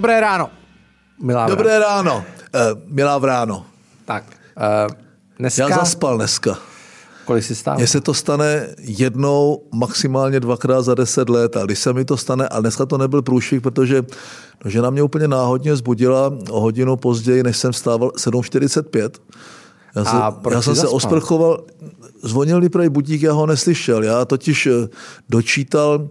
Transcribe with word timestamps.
Dobré 0.00 0.16
ráno. 0.20 0.48
Milá 1.20 1.44
Dobré 1.44 1.76
vráno. 1.76 1.92
ráno. 1.92 2.24
Uh, 2.72 2.80
milá 2.88 3.18
vráno. 3.18 3.66
Tak, 4.04 4.24
uh, 4.56 4.96
dneska... 5.38 5.68
Já 5.68 5.76
zaspal 5.76 6.16
dneska. 6.16 6.58
Kolik 7.24 7.44
si 7.44 7.54
stál? 7.54 7.76
Mně 7.76 7.86
se 7.86 8.00
to 8.00 8.14
stane 8.14 8.66
jednou, 8.78 9.68
maximálně 9.72 10.40
dvakrát 10.40 10.82
za 10.82 10.94
deset 10.94 11.28
let. 11.28 11.56
A 11.56 11.64
když 11.64 11.78
se 11.78 11.92
mi 11.92 12.04
to 12.04 12.16
stane, 12.16 12.48
a 12.48 12.60
dneska 12.60 12.86
to 12.86 12.98
nebyl 12.98 13.22
průšvih, 13.22 13.60
protože 13.60 14.02
no, 14.64 14.70
žena 14.70 14.90
mě 14.90 15.02
úplně 15.02 15.28
náhodně 15.28 15.76
zbudila 15.76 16.32
o 16.50 16.60
hodinu 16.60 16.96
později, 16.96 17.42
než 17.42 17.56
jsem 17.56 17.72
stával 17.72 18.08
7.45. 18.08 19.10
Já, 19.96 20.04
se, 20.04 20.16
já 20.50 20.62
jsem 20.62 20.74
se 20.74 20.88
osprchoval, 20.88 21.64
zvonil 22.22 22.60
mi 22.60 22.68
prej 22.68 22.88
budík, 22.88 23.22
já 23.22 23.32
ho 23.32 23.46
neslyšel. 23.46 24.04
Já 24.04 24.24
totiž 24.24 24.66
eh, 24.66 24.88
dočítal, 25.28 26.08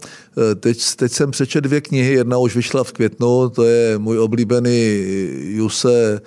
eh, 0.51 0.55
teď, 0.55 0.95
teď 0.95 1.11
jsem 1.11 1.31
přečet 1.31 1.61
dvě 1.61 1.81
knihy, 1.81 2.13
jedna 2.13 2.37
už 2.37 2.55
vyšla 2.55 2.83
v 2.83 2.91
květnu, 2.91 3.49
to 3.49 3.63
je 3.63 3.97
můj 3.97 4.19
oblíbený 4.19 4.99
Juse 5.39 6.21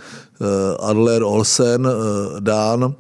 Adler 0.81 1.23
Olsen, 1.23 1.89
Dán, 2.41 2.95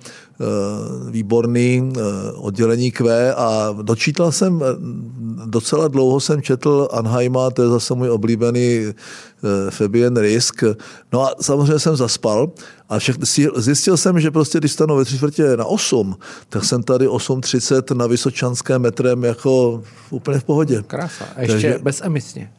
výborný 1.10 1.92
oddělení 2.34 2.90
Q 2.90 3.32
a 3.36 3.76
dočítal 3.82 4.32
jsem, 4.32 4.62
docela 5.46 5.88
dlouho 5.88 6.20
jsem 6.20 6.42
četl 6.42 6.88
Anheima, 6.92 7.50
to 7.50 7.62
je 7.62 7.68
zase 7.68 7.94
můj 7.94 8.10
oblíbený 8.10 8.92
Fabian 9.70 10.16
Risk. 10.16 10.64
No 11.12 11.22
a 11.22 11.34
samozřejmě 11.40 11.78
jsem 11.78 11.96
zaspal 11.96 12.50
a 12.88 12.98
však 12.98 13.16
zjistil 13.56 13.96
jsem, 13.96 14.20
že 14.20 14.30
prostě 14.30 14.58
když 14.58 14.72
stanu 14.72 14.96
ve 14.96 15.04
tři 15.04 15.16
čtvrtě 15.16 15.56
na 15.56 15.64
8, 15.64 16.16
tak 16.48 16.64
jsem 16.64 16.82
tady 16.82 17.08
8.30 17.08 17.96
na 17.96 18.06
Vysočanském 18.06 18.82
metrem 18.82 19.24
jako 19.24 19.82
úplně 20.10 20.38
v 20.38 20.44
pohodě. 20.44 20.82
Krása. 20.86 21.24
A 21.36 21.40
ještě 21.40 21.52
Takže, 21.52 21.78
bezemisně. 21.82 22.52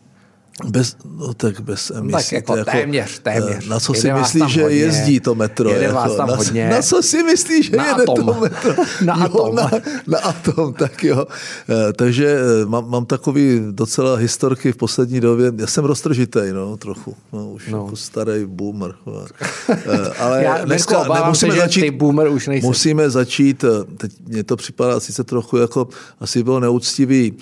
Bez, 0.65 0.97
no 1.17 1.33
tak 1.33 1.61
bez 1.61 1.91
emisí. 1.91 2.11
Tak 2.11 2.31
jako, 2.31 2.57
jako 2.57 2.71
téměř, 2.71 3.19
téměř. 3.19 3.67
Na 3.67 3.79
co 3.79 3.93
si 3.93 4.13
myslíš, 4.13 4.43
že 4.47 4.63
hodně, 4.63 4.77
jezdí 4.77 5.19
to 5.19 5.35
metro? 5.35 5.69
Jede 5.69 5.83
jako, 5.83 5.95
vás 5.95 6.15
tam 6.15 6.27
na, 6.27 6.35
hodně. 6.35 6.69
na 6.69 6.81
co 6.81 7.03
si 7.03 7.23
myslíš, 7.23 7.69
že 7.69 7.77
na 7.77 7.87
jede 7.87 8.03
atom. 8.03 8.25
to 8.25 8.33
metro? 8.33 8.73
na 9.05 9.15
jo, 9.15 9.23
atom. 9.23 9.55
Na, 9.55 9.71
na 10.07 10.19
atom, 10.19 10.73
tak 10.73 11.03
jo. 11.03 11.25
Eh, 11.69 11.93
takže 11.93 12.37
eh, 12.37 12.65
mám, 12.65 12.89
mám 12.89 13.05
takový 13.05 13.61
docela 13.71 14.15
historky 14.15 14.71
v 14.71 14.77
poslední 14.77 15.19
době. 15.19 15.53
Já 15.57 15.67
jsem 15.67 15.85
roztržitej, 15.85 16.53
no, 16.53 16.77
trochu. 16.77 17.15
No, 17.33 17.49
už 17.49 17.67
no. 17.67 17.83
jako 17.83 17.95
starý 17.95 18.45
boomer. 18.45 18.95
Eh, 19.69 20.09
ale 20.19 20.43
Já 20.43 20.65
dneska 20.65 21.03
nemusíme 21.13 21.53
se, 21.53 21.59
začít, 21.59 21.81
ty 21.81 21.91
boomer 21.91 22.27
už 22.27 22.47
nejsem. 22.47 22.67
Musíme 22.67 23.09
začít, 23.09 23.65
teď 23.97 24.11
mně 24.27 24.43
to 24.43 24.55
připadá 24.55 24.99
sice 24.99 25.23
trochu 25.23 25.57
jako, 25.57 25.87
asi 26.19 26.43
bylo 26.43 26.59
neúctivý 26.59 27.33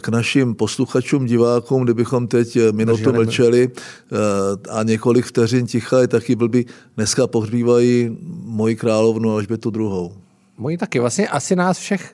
k 0.00 0.08
našim 0.08 0.54
posluchačům, 0.54 1.26
divákům, 1.26 1.84
kdybychom 1.84 2.26
teď 2.26 2.57
minutu 2.72 3.12
mlčeli 3.12 3.38
mlčeli 3.38 3.70
eh, 3.70 4.70
a 4.70 4.82
několik 4.82 5.26
vteřin 5.26 5.66
ticha 5.66 6.00
je 6.00 6.08
taky 6.08 6.36
blbý. 6.36 6.66
Dneska 6.96 7.26
pohřbívají 7.26 8.18
moji 8.44 8.76
královnu 8.76 9.30
Alžbětu 9.30 9.70
druhou. 9.70 10.12
Moji 10.58 10.78
taky, 10.78 10.98
vlastně 11.00 11.28
asi 11.28 11.56
nás 11.56 11.78
všech, 11.78 12.10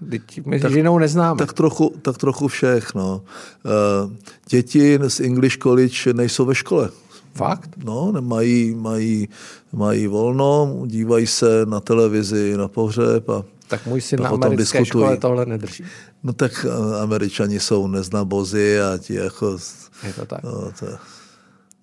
my 0.46 0.60
tak, 0.60 0.72
ženou 0.72 0.98
neznáme. 0.98 1.38
Tak 1.38 1.52
trochu, 1.52 1.94
tak 2.02 2.18
trochu 2.18 2.48
všech, 2.48 2.94
no. 2.94 3.22
Eh, 3.66 4.16
děti 4.48 4.98
z 5.08 5.20
English 5.20 5.58
College 5.58 6.12
nejsou 6.12 6.44
ve 6.44 6.54
škole. 6.54 6.90
Fakt? 7.34 7.70
No, 7.84 8.12
mají, 8.20 8.74
mají, 8.74 9.28
mají 9.72 10.06
volno, 10.06 10.83
dívají 10.86 11.27
se 11.27 11.66
na 11.66 11.80
televizi, 11.80 12.56
na 12.56 12.68
pohřeb 12.68 13.28
a 13.28 13.44
tak 13.69 13.86
můj 13.86 14.01
syn 14.01 14.23
na 14.23 14.29
americké 14.29 14.57
diskutují. 14.79 14.86
škole 14.86 15.17
tohle 15.17 15.47
nedrží. 15.47 15.85
No 16.23 16.33
tak 16.33 16.67
eh, 16.69 17.01
američani 17.01 17.61
jsou 17.61 17.86
neznabozy 17.86 18.80
a 18.80 18.98
ti 18.98 19.14
jako 19.14 19.58
je 20.07 20.13
to 20.13 20.27
tak. 20.27 20.42
No, 20.42 20.73
to... 20.80 20.86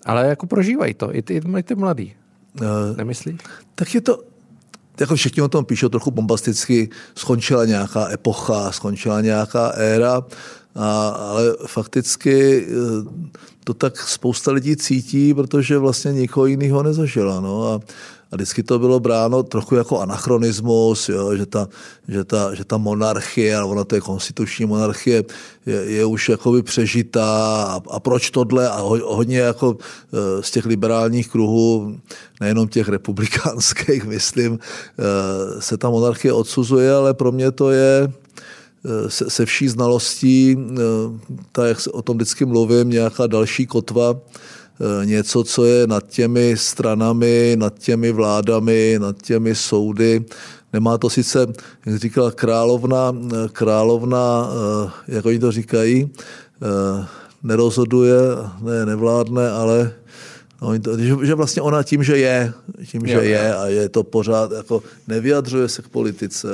Ale 0.05 0.27
jako 0.27 0.47
prožívají 0.47 0.93
to, 0.93 1.15
i 1.15 1.21
ty, 1.21 1.41
i 1.57 1.63
ty 1.63 1.75
mladí. 1.75 2.15
Uh, 2.61 2.97
Nemyslíš? 2.97 3.41
Tak 3.75 3.95
je 3.95 4.01
to, 4.01 4.23
jako 4.99 5.15
všichni 5.15 5.41
o 5.41 5.47
tom 5.47 5.65
píšou 5.65 5.89
trochu 5.89 6.11
bombasticky, 6.11 6.89
skončila 7.15 7.65
nějaká 7.65 8.11
epocha, 8.11 8.71
skončila 8.71 9.21
nějaká 9.21 9.67
éra, 9.69 10.23
a, 10.75 11.09
ale 11.09 11.55
fakticky 11.67 12.67
eh, 12.67 13.29
to 13.63 13.73
tak 13.73 13.97
spousta 13.97 14.51
lidí 14.51 14.75
cítí, 14.75 15.33
protože 15.33 15.77
vlastně 15.77 16.13
nikoho 16.13 16.45
jiného 16.45 16.83
nezažila. 16.83 17.39
No. 17.39 17.73
A, 17.73 17.79
a 18.31 18.35
vždycky 18.35 18.63
to 18.63 18.79
bylo 18.79 18.99
bráno 18.99 19.43
trochu 19.43 19.75
jako 19.75 19.99
anachronismus, 19.99 21.09
jo, 21.09 21.35
že, 21.35 21.45
ta, 21.45 21.67
že, 22.07 22.23
ta, 22.23 22.55
že 22.55 22.65
ta 22.65 22.77
monarchie, 22.77 23.55
ale 23.55 23.65
ona 23.65 23.83
to 23.83 23.95
je 23.95 24.01
konstituční 24.01 24.65
monarchie, 24.65 25.23
je, 25.65 25.75
je 25.75 26.05
už 26.05 26.29
jakoby 26.29 26.63
přežitá 26.63 27.63
a, 27.63 27.81
a 27.89 27.99
proč 27.99 28.29
tohle? 28.29 28.69
A 28.69 28.79
ho, 28.79 29.15
hodně 29.15 29.37
jako 29.37 29.77
e, 29.77 30.43
z 30.43 30.51
těch 30.51 30.65
liberálních 30.65 31.29
kruhů, 31.29 31.97
nejenom 32.41 32.67
těch 32.67 32.89
republikánských, 32.89 34.03
myslím, 34.15 34.59
e, 34.59 35.61
se 35.61 35.77
ta 35.77 35.89
monarchie 35.89 36.33
odsuzuje, 36.33 36.93
ale 36.93 37.13
pro 37.13 37.31
mě 37.31 37.51
to 37.51 37.71
je 37.71 38.11
e, 38.85 39.09
se, 39.09 39.29
se 39.29 39.45
vší 39.45 39.67
znalostí, 39.67 40.57
tak 41.51 41.67
jak 41.67 41.77
o 41.91 42.01
tom 42.01 42.17
vždycky 42.17 42.45
mluvím, 42.45 42.89
nějaká 42.89 43.27
další 43.27 43.67
kotva, 43.67 44.15
Eh, 44.15 44.60
něco, 45.03 45.43
co 45.43 45.65
je 45.65 45.87
nad 45.87 46.07
těmi 46.07 46.53
stranami, 46.57 47.55
nad 47.59 47.79
těmi 47.79 48.11
vládami, 48.11 48.95
nad 49.01 49.21
těmi 49.21 49.55
soudy. 49.55 50.25
Nemá 50.73 50.97
to 50.97 51.09
sice, 51.09 51.47
jak 51.85 51.99
říkala 51.99 52.31
královna, 52.31 53.15
eh, 53.15 53.49
královna, 53.51 54.49
eh, 54.49 54.91
jak 55.07 55.25
oni 55.25 55.39
to 55.39 55.51
říkají, 55.51 56.09
nerozhoduje, 57.43 58.17
ne, 58.61 58.85
nevládne, 58.85 59.49
ale 59.49 59.93
No, 60.61 60.73
že, 60.97 61.15
že 61.25 61.35
vlastně 61.35 61.61
ona 61.61 61.83
tím, 61.83 62.03
že 62.03 62.17
je, 62.17 62.53
tím, 62.85 63.07
že 63.07 63.13
jo, 63.13 63.21
je 63.21 63.55
a 63.55 63.65
je 63.65 63.89
to 63.89 64.03
pořád, 64.03 64.51
jako 64.51 64.83
nevyjadřuje 65.07 65.69
se 65.69 65.81
k 65.81 65.87
politice, 65.87 66.47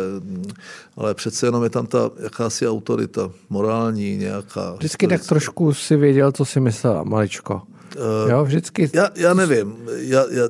ale 0.97 1.13
přece 1.13 1.47
jenom 1.47 1.63
je 1.63 1.69
tam 1.69 1.87
ta 1.87 2.11
jakási 2.23 2.67
autorita 2.67 3.31
morální 3.49 4.17
nějaká. 4.17 4.73
Vždycky 4.73 5.07
tak 5.07 5.25
trošku 5.25 5.73
si 5.73 5.97
věděl, 5.97 6.31
co 6.31 6.45
si 6.45 6.59
myslela, 6.59 7.03
maličko. 7.03 7.61
Uh, 7.95 8.31
jo, 8.31 8.45
vždycky. 8.45 8.89
Já, 8.93 9.09
já 9.15 9.33
nevím. 9.33 9.75
Já, 9.97 10.25
já, 10.31 10.49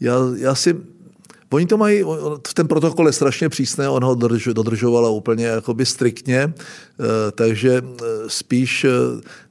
já, 0.00 0.16
já 0.36 0.54
si 0.54 0.76
Oni 1.52 1.66
to 1.66 1.76
mají, 1.76 2.04
ten 2.54 2.68
protokol 2.68 3.06
je 3.06 3.12
strašně 3.12 3.48
přísný, 3.48 3.86
on 3.86 4.04
ho 4.04 4.14
dodržovala 4.52 5.10
úplně 5.10 5.44
jakoby 5.46 5.86
striktně, 5.86 6.38
eh, 6.40 7.04
takže 7.32 7.82
eh, 7.84 8.04
spíš 8.26 8.86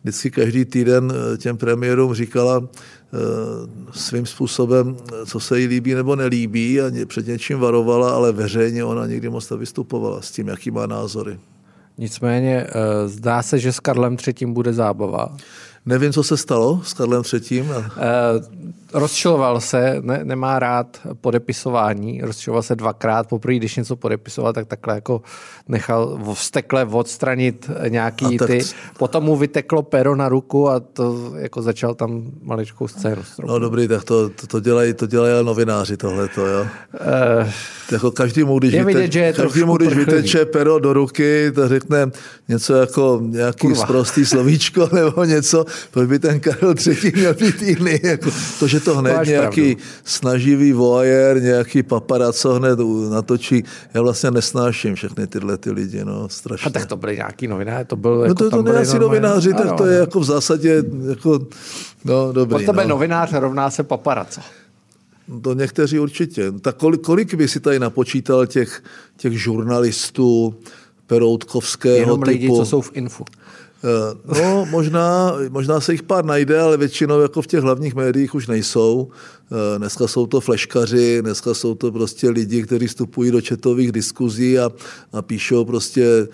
vždycky 0.03 0.31
každý 0.31 0.65
týden 0.65 1.13
těm 1.37 1.57
premiérům 1.57 2.13
říkala 2.13 2.67
svým 3.91 4.25
způsobem, 4.25 4.97
co 5.25 5.39
se 5.39 5.59
jí 5.59 5.67
líbí 5.67 5.93
nebo 5.93 6.15
nelíbí 6.15 6.81
a 6.81 6.91
před 7.05 7.27
něčím 7.27 7.59
varovala, 7.59 8.11
ale 8.11 8.31
veřejně 8.31 8.83
ona 8.83 9.07
nikdy 9.07 9.29
moc 9.29 9.49
nevystupovala 9.49 10.21
s 10.21 10.31
tím, 10.31 10.47
jaký 10.47 10.71
má 10.71 10.87
názory. 10.87 11.39
Nicméně 11.97 12.67
zdá 13.05 13.43
se, 13.43 13.59
že 13.59 13.71
s 13.71 13.79
Karlem 13.79 14.17
III. 14.27 14.45
bude 14.45 14.73
zábava. 14.73 15.37
Nevím, 15.85 16.13
co 16.13 16.23
se 16.23 16.37
stalo 16.37 16.81
s 16.83 16.93
Karlem 16.93 17.23
III. 17.33 17.61
Uh, 17.61 17.67
rozčiloval 18.93 19.61
se, 19.61 19.97
ne, 20.01 20.19
nemá 20.23 20.59
rád 20.59 20.99
podepisování, 21.21 22.21
rozčiloval 22.21 22.63
se 22.63 22.75
dvakrát, 22.75 23.27
poprvé, 23.27 23.55
když 23.55 23.75
něco 23.75 23.95
podepisoval, 23.95 24.53
tak 24.53 24.67
takhle 24.67 24.95
jako 24.95 25.21
nechal 25.67 26.19
vstekle 26.33 26.85
odstranit 26.85 27.69
nějaký 27.87 28.37
tak... 28.37 28.47
ty, 28.47 28.61
potom 28.97 29.23
mu 29.23 29.35
vyteklo 29.35 29.83
pero 29.83 30.15
na 30.15 30.29
ruku 30.29 30.69
a 30.69 30.79
to 30.79 31.33
jako 31.35 31.61
začal 31.61 31.95
tam 31.95 32.23
maličkou 32.41 32.87
scénu. 32.87 33.21
No 33.45 33.59
dobrý, 33.59 33.87
tak 33.87 34.03
to, 34.03 34.29
to, 34.29 34.47
to, 34.47 34.59
dělají, 34.59 34.93
to 34.93 35.07
dělají 35.07 35.45
novináři 35.45 35.97
tohleto, 35.97 36.45
jo. 36.47 36.61
Uh, 36.61 37.47
jako 37.91 38.11
každému, 38.11 38.59
když, 38.59 38.73
je 38.73 38.85
vidět, 38.85 39.11
že 39.11 39.33
každému, 39.33 39.77
když 39.77 39.93
vyteče 39.93 40.45
pero 40.45 40.79
do 40.79 40.93
ruky, 40.93 41.51
to 41.55 41.67
řekne 41.67 42.11
něco 42.47 42.73
jako 42.73 43.19
nějaký 43.23 43.67
Kurva. 43.67 43.83
sprostý 43.83 44.25
slovíčko 44.25 44.89
nebo 44.93 45.23
něco, 45.23 45.65
proč 45.91 46.09
by 46.09 46.19
ten 46.19 46.39
Karel 46.39 46.73
III. 46.87 47.11
měl 47.15 47.33
být 47.33 47.61
jiný. 47.61 47.99
Jako 48.03 48.29
to, 48.59 48.67
že 48.67 48.79
to 48.79 48.97
hned 48.97 49.13
Máš 49.13 49.27
nějaký 49.27 49.75
pravdu. 49.75 49.91
snaživý 50.03 50.73
voajer, 50.73 51.41
nějaký 51.41 51.83
paparaco 51.83 52.53
hned 52.53 52.79
natočí. 53.09 53.63
Já 53.93 54.01
vlastně 54.01 54.31
nesnáším 54.31 54.95
všechny 54.95 55.27
tyhle 55.27 55.57
ty 55.57 55.71
lidi, 55.71 56.05
no, 56.05 56.29
strašně. 56.29 56.67
A 56.67 56.69
tak 56.69 56.85
to 56.85 56.97
byly 56.97 57.15
nějaký 57.15 57.47
novináři, 57.47 57.85
to 57.85 57.95
byl 57.95 58.15
no 58.15 58.23
jako 58.23 58.33
to, 58.35 58.49
to 58.49 58.61
ne 58.61 58.77
asi 58.77 58.99
novináři, 58.99 59.53
tak 59.53 59.77
to 59.77 59.85
je 59.85 59.99
jako 59.99 60.19
v 60.19 60.23
zásadě 60.23 60.83
jako, 61.09 61.39
no 62.05 62.31
dobrý. 62.33 62.55
Od 62.55 62.65
tebe 62.65 62.83
no. 62.83 62.89
novinář 62.89 63.33
rovná 63.33 63.69
se 63.69 63.83
paparaco. 63.83 64.41
To 65.41 65.53
někteří 65.53 65.99
určitě. 65.99 66.51
Tak 66.51 66.75
kolik, 66.75 67.01
kolik 67.01 67.33
by 67.33 67.47
si 67.47 67.59
tady 67.59 67.79
napočítal 67.79 68.45
těch, 68.45 68.83
těch 69.17 69.41
žurnalistů 69.41 70.55
Peroutkovského 71.07 71.95
Jenom 71.97 72.19
typu? 72.21 72.29
lidi, 72.29 72.47
co 72.47 72.65
jsou 72.65 72.81
v 72.81 72.91
infu. 72.93 73.25
Eh, 73.83 74.41
no, 74.41 74.65
možná, 74.69 75.35
možná 75.49 75.81
se 75.81 75.91
jich 75.91 76.03
pár 76.03 76.25
najde, 76.25 76.59
ale 76.59 76.77
většinou 76.77 77.19
jako 77.19 77.41
v 77.41 77.47
těch 77.47 77.59
hlavních 77.59 77.95
médiích 77.95 78.35
už 78.35 78.47
nejsou. 78.47 79.09
Eh, 79.51 79.79
dneska 79.79 80.07
jsou 80.07 80.27
to 80.27 80.41
fleškaři, 80.41 81.21
dneska 81.21 81.53
jsou 81.53 81.75
to 81.75 81.91
prostě 81.91 82.29
lidi, 82.29 82.63
kteří 82.63 82.87
vstupují 82.87 83.31
do 83.31 83.41
četových 83.41 83.91
diskuzí 83.91 84.59
a, 84.59 84.71
a 85.13 85.21
píšou 85.21 85.65
prostě 85.65 86.05
eh, 86.05 86.27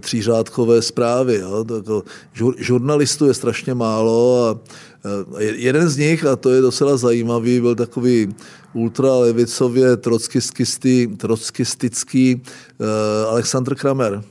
třířádkové 0.00 0.82
zprávy. 0.82 1.34
Jo. 1.34 1.64
Tako, 1.64 2.02
žur, 2.32 2.54
žurnalistů 2.58 3.26
je 3.26 3.34
strašně 3.34 3.74
málo 3.74 4.48
a 4.48 4.60
jeden 5.38 5.88
z 5.88 5.96
nich, 5.96 6.24
a 6.24 6.36
to 6.36 6.50
je 6.50 6.60
docela 6.60 6.96
zajímavý, 6.96 7.60
byl 7.60 7.74
takový 7.74 8.34
ultralevicově 8.74 9.96
trockistický 11.16 12.42
Aleksandr 13.28 13.74
Kramer 13.74 14.22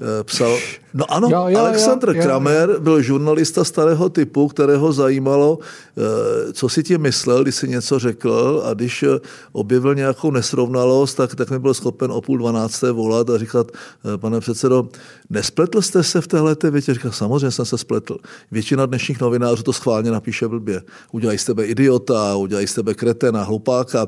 Eh, 0.00 0.24
psal, 0.24 0.58
no 0.96 1.12
ano, 1.12 1.28
jo, 1.30 1.44
jo, 1.48 1.58
Aleksandr 1.58 2.16
jo, 2.16 2.22
Kramer 2.22 2.70
jo. 2.70 2.80
byl 2.80 3.02
žurnalista 3.02 3.64
starého 3.64 4.08
typu, 4.08 4.48
kterého 4.48 4.92
zajímalo, 4.92 5.58
eh, 5.58 6.52
co 6.52 6.68
si 6.68 6.82
tím 6.82 7.00
myslel, 7.00 7.42
když 7.42 7.54
si 7.54 7.68
něco 7.68 7.98
řekl 7.98 8.62
a 8.64 8.74
když 8.74 9.02
eh, 9.02 9.20
objevil 9.52 9.94
nějakou 9.94 10.30
nesrovnalost, 10.30 11.16
tak, 11.16 11.34
tak 11.34 11.50
nebyl 11.50 11.74
schopen 11.74 12.12
o 12.12 12.20
půl 12.20 12.38
dvanácté 12.38 12.92
volat 12.92 13.30
a 13.30 13.38
říkat, 13.38 13.72
pane 14.16 14.40
předsedo, 14.40 14.88
nespletl 15.30 15.82
jste 15.82 16.02
se 16.02 16.20
v 16.20 16.26
téhle 16.26 16.56
větě? 16.70 16.94
Říkal, 16.94 17.12
samozřejmě 17.12 17.50
jsem 17.50 17.64
se 17.64 17.78
spletl. 17.78 18.16
Většina 18.50 18.86
dnešních 18.86 19.20
novinářů 19.20 19.62
to 19.62 19.72
schválně 19.72 20.10
napíše 20.10 20.48
blbě. 20.48 20.82
Udělají 21.12 21.38
z 21.38 21.44
tebe 21.44 21.64
idiota, 21.64 22.36
udělají 22.36 22.66
z 22.66 22.74
tebe 22.74 22.94
kretena, 22.94 23.42
hlupáka. 23.42 24.06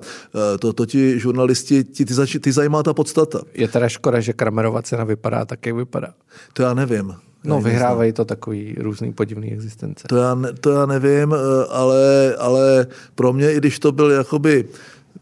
To, 0.58 0.72
to 0.72 0.86
ti 0.86 1.18
žurnalisti, 1.18 1.84
ti, 1.84 2.04
ty, 2.04 2.40
ty 2.40 2.52
zajímá 2.52 2.82
ta 2.82 2.94
podstata. 2.94 3.40
Je 3.54 3.68
teda 3.68 3.88
škoda, 3.88 4.20
že 4.20 4.32
Kramerova 4.32 4.82
cena 4.82 5.04
vypadá 5.04 5.44
tak, 5.44 5.66
jak 5.66 5.76
vypadá? 5.76 6.14
To 6.52 6.62
já 6.62 6.74
nevím. 6.78 7.14
No, 7.44 7.60
vyhrávají 7.60 8.12
to 8.12 8.24
takový 8.24 8.76
různý 8.78 9.12
podivný 9.12 9.52
existence. 9.52 10.08
To 10.08 10.16
já, 10.16 10.34
ne, 10.34 10.52
to 10.52 10.70
já 10.70 10.86
nevím, 10.86 11.34
eh, 11.34 11.66
ale, 11.70 12.34
ale 12.38 12.86
pro 13.14 13.32
mě, 13.32 13.52
i 13.52 13.56
když 13.56 13.78
to 13.78 13.92
byl 13.92 14.10
jakoby 14.10 14.64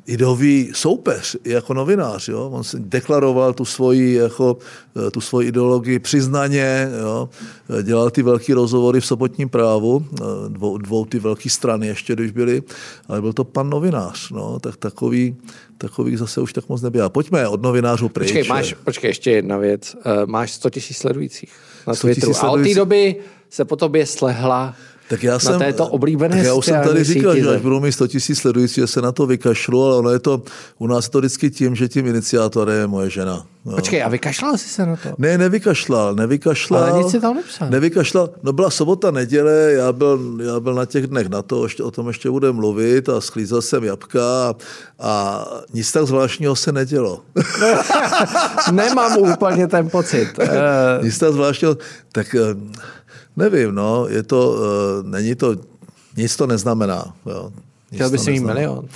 ideový 0.06 0.70
soupeř 0.74 1.36
jako 1.44 1.74
novinář. 1.74 2.28
Jo? 2.28 2.50
On 2.52 2.64
si 2.64 2.76
deklaroval 2.80 3.54
tu 3.54 3.64
svoji, 3.64 4.14
jako, 4.14 4.56
eh, 5.06 5.10
tu 5.10 5.20
svoji 5.20 5.48
ideologii 5.48 5.98
přiznaně, 5.98 6.88
jo? 7.00 7.28
dělal 7.82 8.10
ty 8.10 8.22
velký 8.22 8.52
rozhovory 8.52 9.00
v 9.00 9.06
sobotním 9.06 9.48
právu, 9.48 10.06
eh, 10.12 10.24
dvou, 10.48 10.78
dvou 10.78 11.04
ty 11.04 11.18
velké 11.18 11.50
strany 11.50 11.86
ještě, 11.86 12.14
když 12.14 12.30
byly, 12.30 12.62
ale 13.08 13.20
byl 13.20 13.32
to 13.32 13.44
pan 13.44 13.70
novinář. 13.70 14.30
No? 14.30 14.58
Tak 14.60 14.76
takový, 14.76 15.36
takových 15.78 16.18
zase 16.18 16.40
už 16.40 16.52
tak 16.52 16.68
moc 16.68 16.82
nebývá. 16.82 17.08
Pojďme 17.08 17.48
od 17.48 17.62
novinářů 17.62 18.08
pryč. 18.08 18.28
Počkej, 18.28 18.48
máš, 18.48 18.74
počkej 18.84 19.08
ještě 19.08 19.30
jedna 19.30 19.56
věc. 19.56 19.96
Máš 20.26 20.52
100 20.52 20.70
tisíc 20.70 20.96
sledujících 20.96 21.52
na 21.86 21.94
Twitteru. 21.94 22.32
A 22.40 22.50
od 22.50 22.62
té 22.62 22.74
doby 22.74 23.16
se 23.50 23.64
po 23.64 23.76
tobě 23.76 24.06
slehla 24.06 24.74
tak 25.08 25.22
já 25.22 25.38
jsem, 25.38 25.52
na 25.52 25.58
této 25.58 25.86
oblíbené 25.86 26.36
tak 26.36 26.46
já 26.46 26.54
už 26.54 26.66
jsem 26.66 26.82
tady 26.84 27.04
říkal, 27.04 27.36
že 27.36 27.48
až 27.48 27.60
budou 27.60 27.80
mít 27.80 27.92
100 27.92 28.06
tisíc 28.06 28.38
sledující, 28.38 28.80
že 28.80 28.86
se 28.86 29.02
na 29.02 29.12
to 29.12 29.26
vykašlu, 29.26 29.84
ale 29.84 29.96
ono 29.96 30.10
je 30.10 30.18
to, 30.18 30.42
u 30.78 30.86
nás 30.86 31.04
je 31.04 31.10
to 31.10 31.18
vždycky 31.18 31.50
tím, 31.50 31.74
že 31.74 31.88
tím 31.88 32.06
iniciátorem 32.06 32.80
je 32.80 32.86
moje 32.86 33.10
žena. 33.10 33.46
Jo. 33.66 33.76
Počkej, 33.76 34.02
a 34.02 34.08
vykašlal 34.08 34.56
jsi 34.58 34.68
se 34.68 34.86
na 34.86 34.96
to? 34.96 35.08
Ne, 35.18 35.38
nevykašlal, 35.38 36.14
nevykašlal. 36.14 36.84
Ale 36.84 36.98
nic 36.98 37.10
si 37.10 37.20
tam 37.20 37.36
nepsal. 37.36 37.70
Nevykašlal, 37.70 38.30
no 38.42 38.52
byla 38.52 38.70
sobota, 38.70 39.10
neděle, 39.10 39.72
já 39.72 39.92
byl, 39.92 40.38
já 40.42 40.60
byl 40.60 40.74
na 40.74 40.86
těch 40.86 41.06
dnech 41.06 41.28
na 41.28 41.42
to, 41.42 41.64
ještě, 41.64 41.82
o 41.82 41.90
tom 41.90 42.08
ještě 42.08 42.30
bude 42.30 42.52
mluvit 42.52 43.08
a 43.08 43.20
sklízel 43.20 43.62
jsem 43.62 43.84
jabka 43.84 44.20
a, 44.48 44.54
a 45.00 45.44
nic 45.72 45.92
tak 45.92 46.06
zvláštního 46.06 46.56
se 46.56 46.72
nedělo. 46.72 47.20
Nemám 48.72 49.18
úplně 49.18 49.66
ten 49.66 49.88
pocit. 49.90 50.28
nic 51.02 51.18
tak 51.18 51.32
zvláštního, 51.32 51.76
tak 52.12 52.34
eh, 52.34 52.40
Nevím, 53.36 53.74
no, 53.74 54.06
je 54.08 54.22
to, 54.22 54.50
uh, 54.50 55.10
není 55.10 55.34
to, 55.34 55.56
nic 56.16 56.36
to 56.36 56.46
neznamená. 56.46 57.14
Jo. 57.26 57.52
Nic 57.92 57.98
Chtěl 57.98 58.10
bys 58.10 58.26
mít 58.26 58.40
milion. 58.40 58.88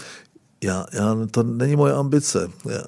Já, 0.64 0.87
já, 0.92 1.16
to 1.31 1.42
není 1.42 1.76
moje 1.76 1.94
ambice. 1.94 2.50
Já, 2.69 2.82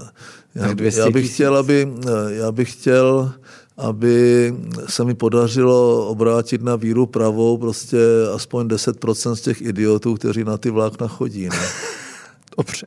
já, 0.54 0.74
já, 0.96 1.10
bych 1.10 1.34
chtěl, 1.34 1.56
aby, 1.56 1.92
eh, 2.06 2.34
já 2.34 2.52
bych 2.52 2.72
chtěl, 2.72 3.32
aby 3.76 4.54
se 4.86 5.04
mi 5.04 5.14
podařilo 5.14 6.08
obrátit 6.08 6.62
na 6.62 6.76
víru 6.76 7.06
pravou 7.06 7.58
prostě 7.58 7.98
aspoň 8.34 8.66
10% 8.66 9.34
z 9.36 9.40
těch 9.40 9.62
idiotů, 9.62 10.14
kteří 10.14 10.44
na 10.44 10.58
ty 10.58 10.70
vlákna 10.70 11.08
chodí. 11.08 11.48
Ne? 11.48 11.56
Dobře. 12.56 12.86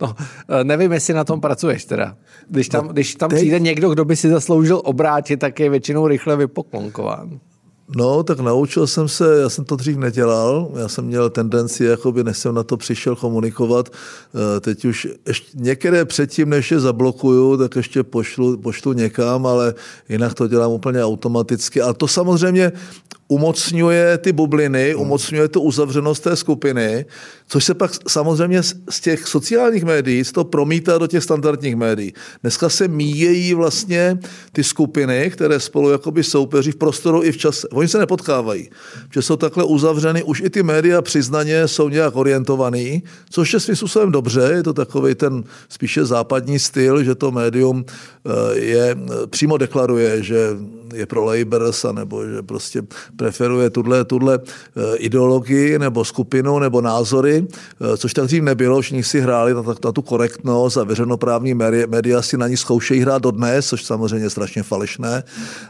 No, 0.00 0.14
eh, 0.48 0.64
nevím, 0.64 0.92
jestli 0.92 1.14
na 1.14 1.24
tom 1.24 1.40
pracuješ 1.40 1.84
teda. 1.84 2.16
Když 2.48 2.68
tam, 2.68 2.86
no, 2.86 2.92
když 2.92 3.14
tam 3.14 3.30
teď... 3.30 3.38
přijde 3.38 3.60
někdo, 3.60 3.90
kdo 3.90 4.04
by 4.04 4.16
si 4.16 4.30
zasloužil 4.30 4.80
obrátit, 4.84 5.36
tak 5.36 5.60
je 5.60 5.70
většinou 5.70 6.06
rychle 6.06 6.36
vypoklonkován. 6.36 7.40
No, 7.94 8.22
tak 8.22 8.40
naučil 8.40 8.86
jsem 8.86 9.08
se, 9.08 9.38
já 9.40 9.48
jsem 9.48 9.64
to 9.64 9.76
dřív 9.76 9.96
nedělal, 9.96 10.70
já 10.76 10.88
jsem 10.88 11.04
měl 11.04 11.30
tendenci, 11.30 11.84
jakoby 11.84 12.24
než 12.24 12.38
jsem 12.38 12.54
na 12.54 12.62
to 12.62 12.76
přišel 12.76 13.16
komunikovat, 13.16 13.88
eh, 13.88 14.60
teď 14.60 14.84
už 14.84 15.08
ještě 15.26 15.46
některé 15.54 16.04
předtím, 16.04 16.48
než 16.48 16.70
je 16.70 16.80
zablokuju, 16.80 17.56
tak 17.56 17.76
ještě 17.76 18.02
pošlu, 18.02 18.56
pošlu 18.56 18.92
někam, 18.92 19.46
ale 19.46 19.74
jinak 20.08 20.34
to 20.34 20.48
dělám 20.48 20.70
úplně 20.70 21.04
automaticky. 21.04 21.82
A 21.82 21.92
to 21.92 22.08
samozřejmě 22.08 22.72
umocňuje 23.28 24.18
ty 24.18 24.32
bubliny, 24.32 24.90
hmm. 24.92 25.00
umocňuje 25.00 25.48
tu 25.48 25.60
uzavřenost 25.60 26.22
té 26.22 26.36
skupiny, 26.36 27.04
což 27.48 27.64
se 27.64 27.74
pak 27.74 27.90
samozřejmě 28.08 28.62
z 28.62 29.00
těch 29.00 29.28
sociálních 29.28 29.84
médií 29.84 30.24
to 30.24 30.44
promítá 30.44 30.98
do 30.98 31.06
těch 31.06 31.22
standardních 31.22 31.76
médií. 31.76 32.12
Dneska 32.42 32.68
se 32.68 32.88
míjejí 32.88 33.54
vlastně 33.54 34.18
ty 34.52 34.64
skupiny, 34.64 35.30
které 35.30 35.60
spolu 35.60 35.90
jakoby 35.90 36.24
soupeří 36.24 36.70
v 36.70 36.76
prostoru 36.76 37.22
i 37.22 37.32
v 37.32 37.36
čase. 37.36 37.68
Oni 37.68 37.88
se 37.88 37.98
nepotkávají, 37.98 38.70
že 39.12 39.22
jsou 39.22 39.36
takhle 39.36 39.64
uzavřeny, 39.64 40.22
už 40.22 40.40
i 40.40 40.50
ty 40.50 40.62
média 40.62 41.02
přiznaně 41.02 41.68
jsou 41.68 41.88
nějak 41.88 42.16
orientovaný, 42.16 43.02
což 43.30 43.52
je 43.52 43.60
svým 43.60 43.76
způsobem 43.76 44.12
dobře, 44.12 44.40
je 44.40 44.62
to 44.62 44.72
takový 44.72 45.14
ten 45.14 45.44
spíše 45.68 46.04
západní 46.04 46.58
styl, 46.58 47.04
že 47.04 47.14
to 47.14 47.30
médium 47.30 47.84
eh, 47.86 48.58
je, 48.58 48.96
přímo 49.30 49.56
deklaruje, 49.56 50.22
že 50.22 50.36
je 50.94 51.06
pro 51.06 51.24
Labours, 51.24 51.86
nebo 51.92 52.26
že 52.26 52.42
prostě 52.42 52.82
preferuje 53.16 53.70
tuhle, 53.70 54.04
tuhle 54.04 54.38
eh, 54.38 54.96
ideologii 54.96 55.78
nebo 55.78 56.04
skupinu 56.04 56.58
nebo 56.58 56.80
názory, 56.80 57.46
eh, 57.46 57.96
což 57.96 58.14
tak 58.14 58.24
dřív 58.24 58.42
nebylo, 58.42 58.80
všichni 58.80 59.04
si 59.04 59.20
hráli 59.20 59.54
na, 59.54 59.62
na 59.84 59.92
tu 59.92 60.02
korektnost 60.02 60.76
a 60.76 60.84
veřejnoprávní 60.84 61.54
média 61.86 62.22
si 62.22 62.36
na 62.36 62.48
ní 62.48 62.56
zkoušejí 62.56 63.00
hrát 63.00 63.22
dodnes, 63.22 63.66
což 63.68 63.84
samozřejmě 63.84 64.26
je 64.26 64.30
strašně 64.30 64.62
falešné, 64.62 65.22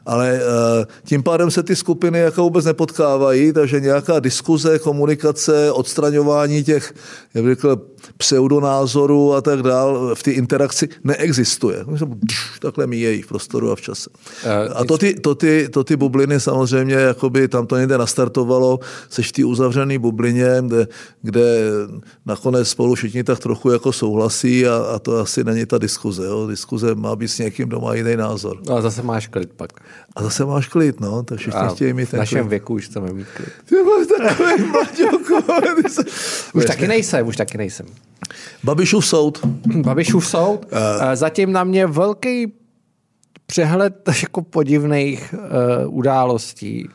ale 0.07 0.41
eh, 0.41 0.87
tím 1.05 1.23
pádem 1.23 1.51
se 1.51 1.63
ty 1.63 1.77
skupiny 1.77 2.19
jako 2.19 2.43
vůbec 2.43 2.65
nepotkávají, 2.65 3.53
takže 3.53 3.81
nějaká 3.81 4.21
diskuze, 4.21 4.79
komunikace, 4.79 5.73
odstraňování 5.73 6.65
těch, 6.65 6.95
jak 7.35 7.45
bych 7.45 7.55
řekl, 7.55 7.81
pseudonázoru 8.17 9.35
a 9.35 9.41
tak 9.41 9.63
dál 9.63 10.15
v 10.15 10.23
té 10.23 10.31
interakci 10.31 10.89
neexistuje. 11.05 11.85
Takhle 12.61 12.87
míjejí 12.87 13.23
v 13.23 13.27
prostoru 13.27 13.73
a 13.73 13.77
v 13.77 13.81
čase. 13.81 14.11
A 14.75 14.85
to 14.85 14.99
ty, 14.99 15.15
to 15.15 15.35
ty, 15.35 15.69
to 15.69 15.85
ty 15.85 15.97
bubliny 15.97 16.41
samozřejmě, 16.41 16.95
jakoby 16.95 17.36
tam 17.49 17.67
to 17.67 17.77
někde 17.79 17.99
nastartovalo, 17.99 18.81
seš 19.11 19.29
v 19.29 19.33
té 19.33 19.45
uzavřené 19.45 19.99
bublině, 19.99 20.47
kde, 20.61 20.87
kde 21.23 21.63
nakonec 22.27 22.69
spolu 22.69 22.95
všichni 22.95 23.25
tak 23.25 23.39
trochu 23.39 23.71
jako 23.71 23.93
souhlasí 23.93 24.67
a, 24.67 24.77
a 24.77 24.99
to 24.99 25.19
asi 25.19 25.45
není 25.45 25.67
ta 25.67 25.79
diskuze. 25.79 26.27
Jo. 26.27 26.47
Diskuze 26.47 26.95
má 26.95 27.17
být 27.17 27.29
s 27.29 27.39
někým, 27.39 27.69
kdo 27.69 27.81
má 27.81 27.95
jiný 27.95 28.17
názor. 28.17 28.59
No 28.69 28.77
a 28.77 28.81
zase 28.81 29.03
máš 29.03 29.27
klid 29.27 29.51
pak. 29.57 29.73
A 30.17 30.23
zase 30.23 30.45
máš 30.45 30.69
klid, 30.69 31.01
no, 31.01 31.23
tak 31.23 31.39
všichni 31.39 31.61
a 31.61 31.69
chtějí 31.69 31.93
mít 31.93 32.11
ten 32.11 32.19
V 32.19 32.21
našem 32.21 32.41
klid. 32.41 32.51
věku 32.51 32.75
už 32.75 32.85
chceme 32.87 33.13
mít 33.13 33.27
klid. 33.37 33.49
Ty 33.65 33.75
máš 33.83 34.07
takový 34.07 35.83
Už 36.55 36.65
taky 36.65 36.89
nejsem, 36.89 37.27
už 37.27 37.37
taky 37.37 37.59
nejsem. 37.59 37.87
Babišův 38.65 39.07
soud. 39.07 39.47
Babišův 39.67 40.27
soud. 40.27 40.67
Uh, 40.73 40.79
Zatím 41.15 41.53
na 41.53 41.65
mě 41.65 41.87
velký 41.87 42.53
přehled 43.47 43.95
jako 44.23 44.43
podivných 44.43 45.35
uh, 45.87 45.99
událostí. 45.99 46.89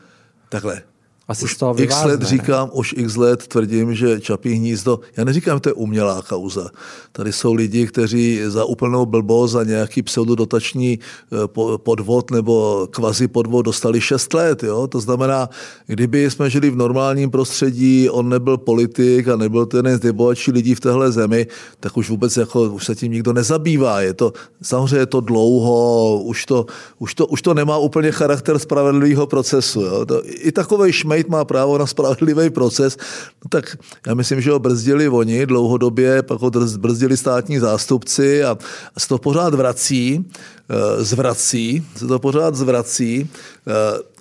Takhle. 0.52 0.82
Asi 1.28 1.44
už 1.44 1.54
z 1.54 1.56
toho 1.56 1.80
x 1.82 2.04
let 2.04 2.22
říkám, 2.22 2.70
už 2.72 2.94
x 2.98 3.16
let 3.16 3.46
tvrdím, 3.46 3.94
že 3.94 4.20
Čapí 4.20 4.52
hnízdo, 4.52 5.00
já 5.16 5.24
neříkám, 5.24 5.56
že 5.56 5.60
to 5.60 5.68
je 5.68 5.72
umělá 5.72 6.22
kauza. 6.22 6.70
Tady 7.12 7.32
jsou 7.32 7.54
lidi, 7.54 7.86
kteří 7.86 8.40
za 8.46 8.64
úplnou 8.64 9.06
blbost, 9.06 9.50
za 9.50 9.64
nějaký 9.64 10.02
pseudodotační 10.02 10.98
eh, 10.98 11.36
podvod 11.76 12.30
nebo 12.30 12.86
kvazi 12.90 13.28
podvod 13.28 13.64
dostali 13.64 14.00
6 14.00 14.34
let. 14.34 14.62
Jo? 14.62 14.86
To 14.86 15.00
znamená, 15.00 15.48
kdyby 15.86 16.30
jsme 16.30 16.50
žili 16.50 16.70
v 16.70 16.76
normálním 16.76 17.30
prostředí, 17.30 18.10
on 18.10 18.28
nebyl 18.28 18.58
politik 18.58 19.28
a 19.28 19.36
nebyl 19.36 19.66
to 19.66 19.76
jeden 19.76 19.98
z 19.98 20.02
nejbohatších 20.02 20.54
lidí 20.54 20.74
v 20.74 20.80
téhle 20.80 21.12
zemi, 21.12 21.46
tak 21.80 21.96
už 21.96 22.10
vůbec 22.10 22.36
jako, 22.36 22.62
už 22.62 22.84
se 22.84 22.94
tím 22.94 23.12
nikdo 23.12 23.32
nezabývá. 23.32 24.00
Je 24.00 24.14
to, 24.14 24.32
samozřejmě 24.62 24.98
je 24.98 25.06
to 25.06 25.20
dlouho, 25.20 26.22
už 26.22 26.46
to, 26.46 26.66
už 26.98 27.14
to, 27.14 27.26
už 27.26 27.42
to 27.42 27.54
nemá 27.54 27.78
úplně 27.78 28.12
charakter 28.12 28.58
spravedlivého 28.58 29.26
procesu. 29.26 29.80
Jo? 29.80 30.06
To, 30.06 30.22
I 30.26 30.52
takový 30.52 30.92
šmej 30.92 31.11
Kmejt 31.12 31.28
má 31.28 31.44
právo 31.44 31.78
na 31.78 31.86
spravedlivý 31.86 32.50
proces, 32.50 32.96
no 33.44 33.48
tak 33.48 33.76
já 34.06 34.14
myslím, 34.14 34.40
že 34.40 34.50
ho 34.50 34.58
brzdili 34.58 35.08
oni 35.08 35.46
dlouhodobě, 35.46 36.22
pak 36.22 36.40
ho 36.40 36.50
brzdili 36.78 37.16
státní 37.16 37.58
zástupci 37.58 38.44
a 38.44 38.58
se 38.98 39.08
to 39.08 39.18
pořád 39.18 39.54
vrací, 39.54 40.24
eh, 40.24 41.04
zvrací, 41.04 41.86
se 41.96 42.06
to 42.06 42.18
pořád 42.18 42.54
zvrací. 42.54 43.28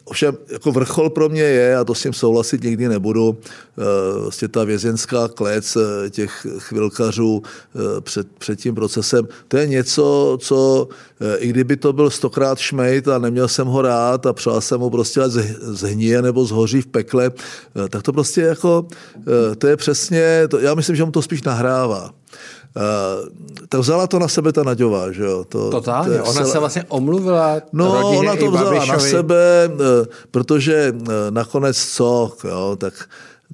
Eh, 0.01 0.12
Ovšem, 0.12 0.38
jako 0.51 0.72
vrchol 0.72 1.10
pro 1.10 1.29
mě 1.29 1.41
je, 1.41 1.77
a 1.77 1.84
to 1.84 1.96
s 1.96 2.01
tím 2.01 2.13
souhlasit 2.13 2.63
nikdy 2.63 2.89
nebudu, 2.89 3.38
vlastně 4.22 4.48
ta 4.48 4.63
vězenská 4.63 5.27
klec 5.27 5.77
těch 6.10 6.48
chvilkařů 6.58 7.41
před, 8.01 8.27
před 8.38 8.60
tím 8.60 8.75
procesem, 8.75 9.27
to 9.48 9.58
je 9.58 9.67
něco, 9.67 10.38
co 10.41 10.88
i 11.38 11.48
kdyby 11.48 11.77
to 11.77 11.93
byl 11.93 12.10
stokrát 12.10 12.60
šmejt 12.60 13.08
a 13.08 13.17
neměl 13.17 13.48
jsem 13.48 13.67
ho 13.67 13.81
rád 13.81 14.25
a 14.25 14.34
přál 14.34 14.62
jsem 14.62 14.79
mu 14.79 14.89
prostě 14.89 15.22
ať 15.22 15.31
zhníje 15.62 16.22
nebo 16.22 16.46
zhoří 16.46 16.81
v 16.81 16.88
pekle, 16.88 17.31
tak 17.89 18.03
to 18.03 18.13
prostě 18.13 18.41
jako, 18.41 18.88
to 19.58 19.67
je 19.67 19.77
přesně, 19.77 20.48
to, 20.48 20.60
já 20.60 20.74
myslím, 20.74 20.96
že 20.96 21.05
mu 21.05 21.12
to 21.12 21.22
spíš 21.22 21.43
nahrává. 21.43 22.13
Uh, 22.75 23.28
tak 23.70 23.82
vzala 23.82 24.08
to 24.08 24.20
na 24.20 24.28
sebe 24.28 24.51
ta 24.51 24.63
Naďová, 24.63 25.12
že 25.12 25.24
jo? 25.24 25.44
To, 25.50 25.72
Totálně, 25.72 26.18
to 26.18 26.24
ona 26.24 26.46
se 26.46 26.60
vlastně 26.60 26.84
omluvila 26.88 27.62
No, 27.74 28.18
ona 28.18 28.36
to 28.36 28.51
vzala 28.51 28.72
Babišovi. 28.72 28.88
na 28.88 29.00
sebe, 29.00 29.70
uh, 29.74 29.80
protože 30.32 30.94
uh, 30.96 31.08
nakonec 31.30 31.78
co, 31.78 32.32
jo, 32.44 32.75
tak 32.80 32.94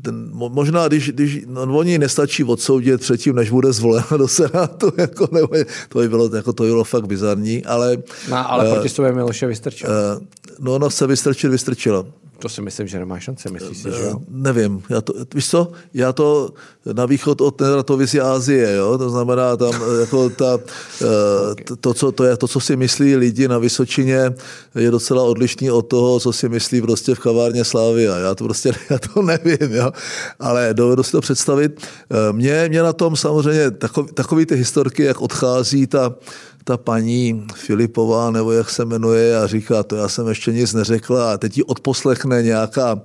ten, 0.01 0.29
možná, 0.31 0.87
když, 0.87 1.09
když 1.09 1.45
no, 1.47 1.77
oni 1.77 1.97
nestačí 1.97 2.43
odsoudit 2.43 3.01
předtím, 3.01 3.35
než 3.35 3.49
bude 3.49 3.73
zvolena 3.73 4.07
do 4.17 4.27
Senátu, 4.27 4.91
jako, 4.97 5.27
nebo, 5.31 5.49
to 5.89 5.99
by 5.99 6.09
bylo, 6.09 6.35
jako, 6.35 6.53
to 6.53 6.63
bylo 6.63 6.83
fakt 6.83 7.05
bizarní, 7.05 7.65
ale... 7.65 7.97
No, 8.29 8.51
ale 8.51 8.67
uh, 8.67 8.73
proti 8.73 8.89
sobě 8.89 9.11
Miloše 9.11 9.47
vystrčil. 9.47 9.89
Uh, 9.89 10.23
no, 10.59 10.75
ona 10.75 10.89
se 10.89 11.07
vystrčit, 11.07 11.51
vystrčila. 11.51 12.05
To 12.39 12.49
si 12.49 12.61
myslím, 12.61 12.87
že 12.87 12.99
nemá 12.99 13.19
šance, 13.19 13.49
myslíš 13.49 13.77
si, 13.77 13.83
že 13.83 14.03
jo? 14.03 14.21
Nevím, 14.29 14.83
já 14.89 15.01
to, 15.01 15.13
víš 15.33 15.49
co, 15.49 15.71
já 15.93 16.13
to 16.13 16.49
na 16.93 17.05
východ 17.05 17.41
od 17.41 17.61
Neratovis 17.61 18.15
Ázie, 18.15 18.75
jo? 18.75 18.97
to 18.97 19.09
znamená 19.09 19.57
tam 19.57 19.73
jako 19.99 20.29
ta, 20.29 20.53
okay. 21.51 21.77
to, 21.79 21.93
co, 21.93 22.11
to, 22.11 22.23
je, 22.23 22.37
to, 22.37 22.47
co 22.47 22.59
si 22.59 22.75
myslí 22.75 23.15
lidi 23.15 23.47
na 23.47 23.57
Vysočině, 23.57 24.33
je 24.75 24.91
docela 24.91 25.23
odlišný 25.23 25.71
od 25.71 25.81
toho, 25.81 26.19
co 26.19 26.33
si 26.33 26.49
myslí 26.49 26.81
prostě 26.81 27.15
v 27.15 27.19
kavárně 27.19 27.63
Slávy. 27.63 28.09
A 28.09 28.17
já 28.17 28.35
to 28.35 28.43
prostě 28.43 28.71
já 28.89 28.99
to 28.99 29.21
nevím, 29.21 29.73
jo? 29.73 29.91
ale 30.39 30.73
dovedu 30.73 31.03
si 31.03 31.11
to 31.11 31.21
představit. 31.21 31.81
Mě, 32.31 32.65
mě 32.69 32.83
na 32.83 32.93
tom 32.93 33.15
samozřejmě 33.15 33.71
takový, 33.71 34.13
takový 34.13 34.45
ty 34.45 34.55
historky, 34.55 35.03
jak 35.03 35.21
odchází 35.21 35.87
ta 35.87 36.15
ta 36.67 36.77
paní 36.77 37.47
Filipová, 37.55 38.31
nebo 38.31 38.51
jak 38.51 38.69
se 38.69 38.85
jmenuje, 38.85 39.37
a 39.37 39.47
říká, 39.47 39.83
to 39.83 39.95
já 39.95 40.07
jsem 40.07 40.27
ještě 40.27 40.51
nic 40.51 40.73
neřekla 40.73 41.33
a 41.33 41.37
teď 41.37 41.57
ji 41.57 41.63
odposlechne 41.63 42.43
nějaká, 42.43 43.01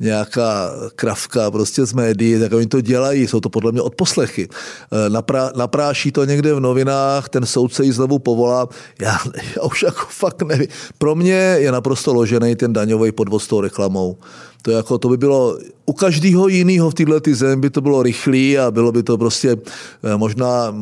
nějaká 0.00 0.70
kravka 0.96 1.50
prostě 1.50 1.86
z 1.86 1.92
médií, 1.92 2.40
tak 2.40 2.52
oni 2.52 2.66
to 2.66 2.80
dělají, 2.80 3.26
jsou 3.26 3.40
to 3.40 3.48
podle 3.48 3.72
mě 3.72 3.82
odposlechy. 3.82 4.48
E, 4.50 5.10
naprá, 5.10 5.50
napráší 5.56 6.12
to 6.12 6.24
někde 6.24 6.54
v 6.54 6.60
novinách, 6.60 7.28
ten 7.28 7.46
soudce 7.46 7.84
ji 7.84 7.92
znovu 7.92 8.18
povolá, 8.18 8.68
já, 9.00 9.18
já 9.56 9.62
už 9.62 9.82
jako 9.82 10.06
fakt 10.10 10.42
nevím. 10.42 10.68
Pro 10.98 11.14
mě 11.14 11.56
je 11.62 11.72
naprosto 11.72 12.14
ložený 12.14 12.56
ten 12.56 12.72
daňový 12.72 13.12
podvod 13.12 13.42
s 13.42 13.46
tou 13.46 13.60
reklamou. 13.60 14.18
To, 14.64 14.70
jako, 14.70 14.98
to 14.98 15.08
by 15.08 15.16
bylo 15.16 15.58
u 15.86 15.92
každého 15.92 16.48
jiného 16.48 16.90
v 16.90 16.94
této 16.94 17.34
zemi 17.34 17.60
by 17.60 17.70
to 17.70 17.80
bylo 17.80 18.02
rychlé 18.02 18.56
a 18.56 18.70
bylo 18.70 18.92
by 18.92 19.02
to 19.02 19.18
prostě 19.18 19.56
eh, 19.56 20.16
možná 20.16 20.74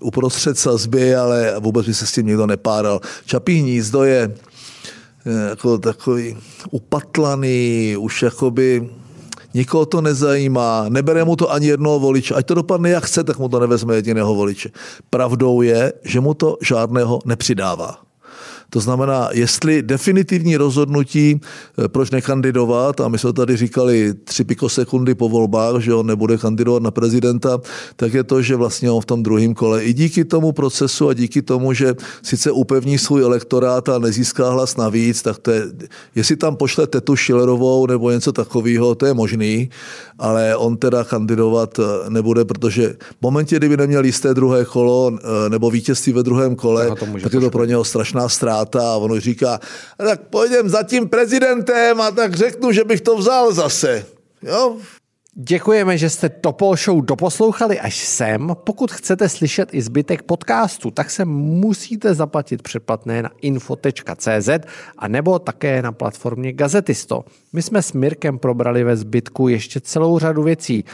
uprostřed 0.00 0.58
sazby, 0.58 1.14
ale 1.14 1.54
vůbec 1.60 1.86
by 1.86 1.94
se 1.94 2.06
s 2.06 2.12
tím 2.12 2.26
nikdo 2.26 2.46
nepáral. 2.46 3.00
Čapí 3.26 3.58
hnízdo 3.58 4.04
je 4.04 4.30
eh, 5.26 5.48
jako 5.48 5.78
takový 5.78 6.36
upatlaný, 6.70 7.96
už 7.98 8.22
jakoby 8.22 8.90
nikoho 9.54 9.86
to 9.86 10.00
nezajímá, 10.00 10.86
nebere 10.88 11.24
mu 11.24 11.36
to 11.36 11.50
ani 11.50 11.66
jednoho 11.66 11.98
voliče. 11.98 12.34
Ať 12.34 12.46
to 12.46 12.54
dopadne 12.54 12.90
jak 12.90 13.04
chce, 13.04 13.24
tak 13.24 13.38
mu 13.38 13.48
to 13.48 13.60
nevezme 13.60 13.94
jediného 13.94 14.34
voliče. 14.34 14.70
Pravdou 15.10 15.62
je, 15.62 15.92
že 16.04 16.20
mu 16.20 16.34
to 16.34 16.56
žádného 16.62 17.18
nepřidává. 17.24 18.11
To 18.72 18.80
znamená, 18.80 19.28
jestli 19.32 19.82
definitivní 19.82 20.56
rozhodnutí, 20.56 21.36
eh, 21.36 21.88
proč 21.88 22.10
nekandidovat, 22.10 23.00
a 23.00 23.08
my 23.08 23.18
jsme 23.18 23.32
tady 23.32 23.56
říkali 23.56 24.14
tři 24.24 24.44
pikosekundy 24.44 25.14
po 25.14 25.28
volbách, 25.28 25.80
že 25.80 25.94
on 25.94 26.06
nebude 26.06 26.38
kandidovat 26.38 26.82
na 26.82 26.90
prezidenta, 26.90 27.60
tak 27.96 28.14
je 28.14 28.24
to, 28.24 28.42
že 28.42 28.56
vlastně 28.56 28.90
on 28.90 29.00
v 29.00 29.04
tom 29.04 29.22
druhém 29.22 29.54
kole. 29.54 29.84
I 29.84 29.92
díky 29.92 30.24
tomu 30.24 30.52
procesu 30.52 31.08
a 31.08 31.14
díky 31.14 31.42
tomu, 31.42 31.72
že 31.72 31.94
sice 32.22 32.50
upevní 32.50 32.98
svůj 32.98 33.22
elektorát 33.22 33.88
a 33.88 33.98
nezíská 33.98 34.50
hlas 34.50 34.76
navíc, 34.76 35.22
tak 35.22 35.38
to 35.38 35.50
je, 35.50 35.62
jestli 36.14 36.36
tam 36.36 36.56
pošle 36.56 36.86
tetu 36.86 37.16
Schillerovou 37.16 37.86
nebo 37.86 38.10
něco 38.10 38.32
takového, 38.32 38.94
to 38.94 39.06
je 39.06 39.14
možný, 39.14 39.70
ale 40.18 40.56
on 40.56 40.76
teda 40.76 41.04
kandidovat 41.04 41.76
eh, 41.78 42.10
nebude, 42.10 42.44
protože 42.44 42.96
v 43.20 43.22
momentě, 43.22 43.56
kdyby 43.56 43.76
neměl 43.76 44.04
jisté 44.04 44.34
druhé 44.34 44.64
kolo 44.64 45.12
eh, 45.12 45.48
nebo 45.48 45.70
vítězství 45.70 46.12
ve 46.12 46.22
druhém 46.22 46.56
kole, 46.56 46.88
tak 47.22 47.32
je 47.32 47.40
to 47.40 47.50
pro 47.50 47.64
něho 47.64 47.84
strašná 47.84 48.28
ztráta 48.28 48.61
a 48.76 48.96
ono 48.96 49.20
říká, 49.20 49.60
tak 49.96 50.20
půjdem 50.20 50.68
za 50.68 50.82
tím 50.82 51.08
prezidentem 51.08 52.00
a 52.00 52.10
tak 52.10 52.34
řeknu, 52.34 52.72
že 52.72 52.84
bych 52.84 53.00
to 53.00 53.16
vzal 53.16 53.52
zase. 53.52 54.06
Jo? 54.42 54.76
Děkujeme, 55.34 55.98
že 55.98 56.10
jste 56.10 56.28
Topol 56.28 56.76
Show 56.76 57.04
doposlouchali 57.04 57.80
až 57.80 57.96
sem. 57.96 58.56
Pokud 58.64 58.92
chcete 58.92 59.28
slyšet 59.28 59.68
i 59.72 59.82
zbytek 59.82 60.22
podcastu, 60.22 60.90
tak 60.90 61.10
se 61.10 61.24
musíte 61.24 62.14
zaplatit 62.14 62.62
předplatné 62.62 63.22
na 63.22 63.30
info.cz 63.42 64.48
a 64.98 65.08
nebo 65.08 65.38
také 65.38 65.82
na 65.82 65.92
platformě 65.92 66.52
Gazetisto. 66.52 67.24
My 67.52 67.62
jsme 67.62 67.82
s 67.82 67.92
Mirkem 67.92 68.38
probrali 68.38 68.84
ve 68.84 68.96
zbytku 68.96 69.48
ještě 69.48 69.80
celou 69.80 70.18
řadu 70.18 70.42
věcí. 70.42 70.84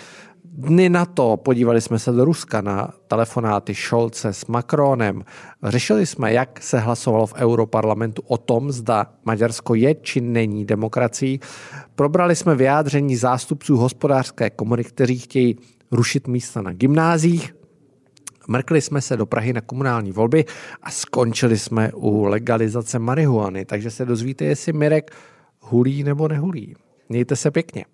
Dny 0.59 0.89
na 0.89 1.05
to 1.07 1.37
podívali 1.37 1.81
jsme 1.81 1.99
se 1.99 2.13
do 2.13 2.25
Ruska 2.25 2.61
na 2.61 2.95
telefonáty 3.09 3.75
Šolce 3.75 4.33
s 4.33 4.47
Macronem. 4.47 5.25
Řešili 5.63 6.07
jsme, 6.07 6.33
jak 6.33 6.63
se 6.63 6.79
hlasovalo 6.79 7.27
v 7.27 7.35
Europarlamentu 7.35 8.23
o 8.27 8.39
tom, 8.39 8.73
zda 8.73 9.07
Maďarsko 9.25 9.75
je 9.75 9.95
či 9.95 10.21
není 10.21 10.65
demokracií. 10.65 11.41
Probrali 11.95 12.37
jsme 12.37 12.55
vyjádření 12.55 13.17
zástupců 13.17 13.77
hospodářské 13.77 14.51
komory, 14.51 14.85
kteří 14.85 15.19
chtějí 15.19 15.57
rušit 15.93 16.29
místa 16.29 16.63
na 16.63 16.73
gymnázích. 16.73 17.55
Mrkli 18.49 18.81
jsme 18.81 19.01
se 19.01 19.17
do 19.17 19.27
Prahy 19.27 19.53
na 19.53 19.61
komunální 19.61 20.13
volby 20.13 20.45
a 20.83 20.91
skončili 20.91 21.59
jsme 21.59 21.93
u 21.93 22.25
legalizace 22.25 22.99
marihuany, 22.99 23.65
takže 23.65 23.91
se 23.91 24.05
dozvíte, 24.05 24.45
jestli 24.45 24.73
Mirek 24.73 25.11
hulí 25.61 26.05
nebo 26.05 26.29
nehulí. 26.29 26.77
Mějte 27.09 27.37
se 27.37 27.51
pěkně. 27.51 27.85